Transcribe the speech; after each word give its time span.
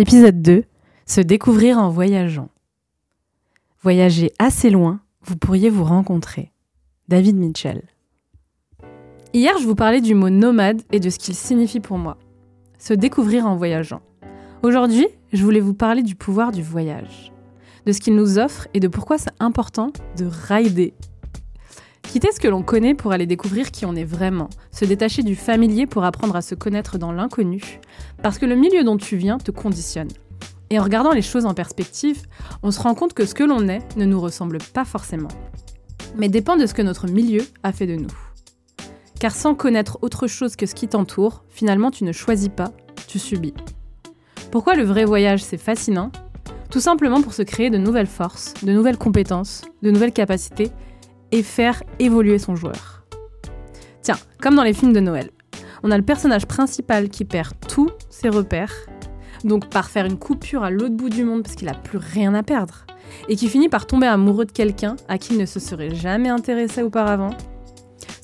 Épisode 0.00 0.40
2 0.42 0.62
Se 1.06 1.20
découvrir 1.20 1.76
en 1.76 1.90
voyageant. 1.90 2.50
Voyager 3.82 4.30
assez 4.38 4.70
loin, 4.70 5.00
vous 5.22 5.34
pourriez 5.36 5.70
vous 5.70 5.82
rencontrer. 5.82 6.52
David 7.08 7.34
Mitchell. 7.34 7.82
Hier, 9.34 9.58
je 9.58 9.66
vous 9.66 9.74
parlais 9.74 10.00
du 10.00 10.14
mot 10.14 10.30
nomade 10.30 10.82
et 10.92 11.00
de 11.00 11.10
ce 11.10 11.18
qu'il 11.18 11.34
signifie 11.34 11.80
pour 11.80 11.98
moi. 11.98 12.16
Se 12.78 12.94
découvrir 12.94 13.48
en 13.48 13.56
voyageant. 13.56 14.00
Aujourd'hui, 14.62 15.08
je 15.32 15.42
voulais 15.42 15.58
vous 15.58 15.74
parler 15.74 16.04
du 16.04 16.14
pouvoir 16.14 16.52
du 16.52 16.62
voyage, 16.62 17.32
de 17.84 17.90
ce 17.90 17.98
qu'il 17.98 18.14
nous 18.14 18.38
offre 18.38 18.68
et 18.74 18.78
de 18.78 18.86
pourquoi 18.86 19.18
c'est 19.18 19.34
important 19.40 19.92
de 20.16 20.26
rider. 20.26 20.94
Quitter 22.08 22.32
ce 22.32 22.40
que 22.40 22.48
l'on 22.48 22.62
connaît 22.62 22.94
pour 22.94 23.12
aller 23.12 23.26
découvrir 23.26 23.70
qui 23.70 23.84
on 23.84 23.94
est 23.94 24.02
vraiment, 24.02 24.48
se 24.72 24.86
détacher 24.86 25.22
du 25.22 25.36
familier 25.36 25.86
pour 25.86 26.04
apprendre 26.04 26.36
à 26.36 26.40
se 26.40 26.54
connaître 26.54 26.96
dans 26.96 27.12
l'inconnu, 27.12 27.80
parce 28.22 28.38
que 28.38 28.46
le 28.46 28.54
milieu 28.54 28.82
dont 28.82 28.96
tu 28.96 29.18
viens 29.18 29.36
te 29.36 29.50
conditionne. 29.50 30.08
Et 30.70 30.80
en 30.80 30.84
regardant 30.84 31.12
les 31.12 31.20
choses 31.20 31.44
en 31.44 31.52
perspective, 31.52 32.22
on 32.62 32.70
se 32.70 32.80
rend 32.80 32.94
compte 32.94 33.12
que 33.12 33.26
ce 33.26 33.34
que 33.34 33.44
l'on 33.44 33.68
est 33.68 33.94
ne 33.98 34.06
nous 34.06 34.22
ressemble 34.22 34.56
pas 34.72 34.86
forcément, 34.86 35.28
mais 36.16 36.30
dépend 36.30 36.56
de 36.56 36.64
ce 36.64 36.72
que 36.72 36.80
notre 36.80 37.08
milieu 37.08 37.42
a 37.62 37.72
fait 37.72 37.86
de 37.86 37.96
nous. 37.96 38.08
Car 39.20 39.32
sans 39.32 39.54
connaître 39.54 39.98
autre 40.00 40.26
chose 40.28 40.56
que 40.56 40.64
ce 40.64 40.74
qui 40.74 40.88
t'entoure, 40.88 41.44
finalement 41.50 41.90
tu 41.90 42.04
ne 42.04 42.12
choisis 42.12 42.48
pas, 42.48 42.72
tu 43.06 43.18
subis. 43.18 43.54
Pourquoi 44.50 44.76
le 44.76 44.84
vrai 44.84 45.04
voyage 45.04 45.44
c'est 45.44 45.58
fascinant? 45.58 46.10
Tout 46.70 46.80
simplement 46.80 47.20
pour 47.20 47.34
se 47.34 47.42
créer 47.42 47.68
de 47.68 47.76
nouvelles 47.76 48.06
forces, 48.06 48.54
de 48.62 48.72
nouvelles 48.72 48.96
compétences, 48.96 49.62
de 49.82 49.90
nouvelles 49.90 50.12
capacités 50.12 50.72
et 51.32 51.42
faire 51.42 51.82
évoluer 51.98 52.38
son 52.38 52.56
joueur. 52.56 53.04
Tiens, 54.02 54.18
comme 54.40 54.54
dans 54.54 54.62
les 54.62 54.72
films 54.72 54.92
de 54.92 55.00
Noël, 55.00 55.30
on 55.82 55.90
a 55.90 55.96
le 55.96 56.04
personnage 56.04 56.46
principal 56.46 57.08
qui 57.08 57.24
perd 57.24 57.52
tous 57.68 57.90
ses 58.10 58.28
repères, 58.28 58.74
donc 59.44 59.68
par 59.68 59.88
faire 59.88 60.06
une 60.06 60.18
coupure 60.18 60.64
à 60.64 60.70
l'autre 60.70 60.96
bout 60.96 61.10
du 61.10 61.24
monde 61.24 61.42
parce 61.42 61.54
qu'il 61.54 61.66
n'a 61.66 61.74
plus 61.74 61.98
rien 61.98 62.34
à 62.34 62.42
perdre, 62.42 62.86
et 63.28 63.36
qui 63.36 63.48
finit 63.48 63.68
par 63.68 63.86
tomber 63.86 64.06
amoureux 64.06 64.44
de 64.44 64.52
quelqu'un 64.52 64.96
à 65.08 65.18
qui 65.18 65.34
il 65.34 65.40
ne 65.40 65.46
se 65.46 65.60
serait 65.60 65.94
jamais 65.94 66.28
intéressé 66.28 66.82
auparavant, 66.82 67.30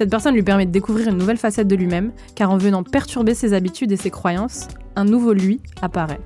cette 0.00 0.10
personne 0.10 0.34
lui 0.34 0.42
permet 0.42 0.64
de 0.64 0.70
découvrir 0.70 1.08
une 1.08 1.18
nouvelle 1.18 1.36
facette 1.36 1.68
de 1.68 1.76
lui-même, 1.76 2.12
car 2.34 2.50
en 2.50 2.56
venant 2.56 2.82
perturber 2.82 3.34
ses 3.34 3.52
habitudes 3.52 3.92
et 3.92 3.96
ses 3.96 4.10
croyances, 4.10 4.68
un 4.96 5.04
nouveau 5.04 5.34
lui 5.34 5.60
apparaît. 5.82 6.20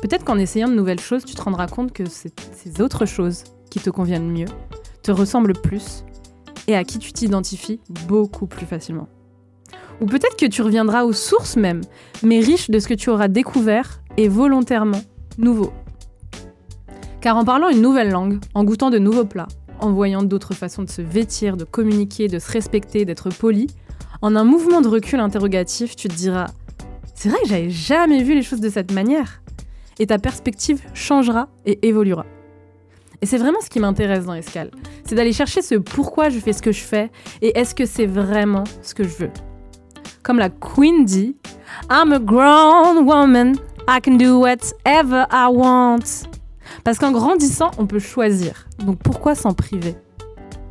Peut-être 0.00 0.24
qu'en 0.24 0.38
essayant 0.38 0.68
de 0.68 0.74
nouvelles 0.74 1.00
choses, 1.00 1.26
tu 1.26 1.34
te 1.34 1.42
rendras 1.42 1.66
compte 1.66 1.92
que 1.92 2.08
c'est 2.08 2.32
ces 2.54 2.80
autres 2.80 3.04
choses 3.04 3.44
qui 3.70 3.80
te 3.80 3.90
conviennent 3.90 4.30
mieux, 4.30 4.48
te 5.02 5.10
ressemblent 5.10 5.54
plus, 5.54 6.04
et 6.66 6.76
à 6.76 6.84
qui 6.84 6.98
tu 6.98 7.12
t'identifies 7.12 7.80
beaucoup 8.06 8.46
plus 8.46 8.66
facilement. 8.66 9.08
Ou 10.00 10.06
peut-être 10.06 10.36
que 10.36 10.46
tu 10.46 10.62
reviendras 10.62 11.04
aux 11.04 11.12
sources 11.12 11.56
même, 11.56 11.82
mais 12.22 12.40
riche 12.40 12.70
de 12.70 12.78
ce 12.78 12.88
que 12.88 12.94
tu 12.94 13.10
auras 13.10 13.28
découvert 13.28 14.02
et 14.16 14.28
volontairement 14.28 15.02
nouveau. 15.36 15.72
Car 17.20 17.36
en 17.36 17.44
parlant 17.44 17.68
une 17.68 17.82
nouvelle 17.82 18.10
langue, 18.10 18.38
en 18.54 18.64
goûtant 18.64 18.90
de 18.90 18.98
nouveaux 18.98 19.26
plats, 19.26 19.48
en 19.78 19.92
voyant 19.92 20.22
d'autres 20.22 20.54
façons 20.54 20.82
de 20.82 20.90
se 20.90 21.02
vêtir, 21.02 21.56
de 21.56 21.64
communiquer, 21.64 22.28
de 22.28 22.38
se 22.38 22.50
respecter, 22.50 23.04
d'être 23.04 23.28
poli, 23.28 23.66
en 24.22 24.36
un 24.36 24.44
mouvement 24.44 24.80
de 24.80 24.88
recul 24.88 25.20
interrogatif, 25.20 25.96
tu 25.96 26.08
te 26.08 26.14
diras 26.14 26.46
C'est 27.14 27.28
vrai 27.28 27.38
que 27.42 27.48
j'avais 27.48 27.70
jamais 27.70 28.22
vu 28.22 28.34
les 28.34 28.42
choses 28.42 28.60
de 28.60 28.68
cette 28.68 28.92
manière. 28.92 29.42
Et 29.98 30.06
ta 30.06 30.18
perspective 30.18 30.80
changera 30.94 31.48
et 31.66 31.86
évoluera. 31.86 32.24
Et 33.22 33.26
c'est 33.26 33.38
vraiment 33.38 33.60
ce 33.60 33.68
qui 33.68 33.80
m'intéresse 33.80 34.24
dans 34.24 34.34
Escale. 34.34 34.70
C'est 35.04 35.14
d'aller 35.14 35.32
chercher 35.32 35.62
ce 35.62 35.74
pourquoi 35.74 36.30
je 36.30 36.38
fais 36.38 36.52
ce 36.52 36.62
que 36.62 36.72
je 36.72 36.80
fais 36.80 37.10
et 37.42 37.58
est-ce 37.58 37.74
que 37.74 37.84
c'est 37.84 38.06
vraiment 38.06 38.64
ce 38.82 38.94
que 38.94 39.04
je 39.04 39.16
veux. 39.16 39.30
Comme 40.22 40.38
la 40.38 40.48
Queen 40.48 41.04
dit 41.04 41.36
I'm 41.90 42.12
a 42.12 42.18
grown 42.18 43.04
woman, 43.06 43.56
I 43.88 44.00
can 44.02 44.16
do 44.16 44.38
whatever 44.40 45.24
I 45.30 45.48
want. 45.52 46.28
Parce 46.84 46.98
qu'en 46.98 47.12
grandissant, 47.12 47.70
on 47.78 47.86
peut 47.86 47.98
choisir. 47.98 48.66
Donc 48.84 48.98
pourquoi 49.02 49.34
s'en 49.34 49.52
priver? 49.52 49.96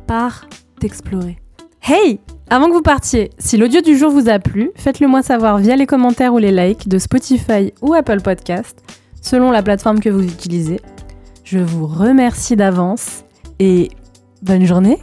Par 0.06 0.46
d'explorer. 0.80 1.38
Hey 1.82 2.20
Avant 2.48 2.68
que 2.68 2.72
vous 2.72 2.82
partiez, 2.82 3.30
si 3.38 3.56
l'audio 3.56 3.80
du 3.80 3.96
jour 3.96 4.10
vous 4.10 4.28
a 4.28 4.38
plu, 4.38 4.70
faites-le 4.74 5.06
moi 5.06 5.22
savoir 5.22 5.58
via 5.58 5.76
les 5.76 5.86
commentaires 5.86 6.34
ou 6.34 6.38
les 6.38 6.52
likes 6.52 6.88
de 6.88 6.98
Spotify 6.98 7.72
ou 7.80 7.94
Apple 7.94 8.20
Podcast, 8.20 8.82
selon 9.22 9.50
la 9.50 9.62
plateforme 9.62 10.00
que 10.00 10.08
vous 10.08 10.24
utilisez. 10.24 10.80
Je 11.52 11.58
vous 11.58 11.88
remercie 11.88 12.54
d'avance 12.54 13.24
et 13.58 13.90
bonne 14.40 14.64
journée 14.64 14.98